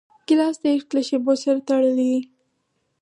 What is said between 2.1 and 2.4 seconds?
دی.